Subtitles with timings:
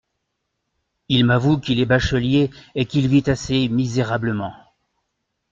[1.09, 4.55] Il m'avoue qu'il est bachelier et qu'il vit assez misérablement.